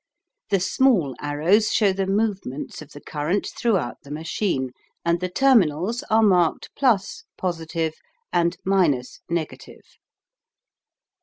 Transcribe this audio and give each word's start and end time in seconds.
The 0.49 0.59
small 0.59 1.15
arrows 1.21 1.71
show 1.71 1.93
the 1.93 2.07
movements 2.07 2.81
of 2.81 2.89
the 2.91 3.01
current 3.01 3.45
throughout 3.55 3.97
the 4.01 4.09
machine, 4.09 4.71
and 5.05 5.19
the 5.19 5.29
terminals 5.29 6.01
are 6.09 6.23
marked 6.23 6.71
(+) 6.75 7.37
positive 7.37 7.93
and 8.33 8.57
()negative. 9.29 9.83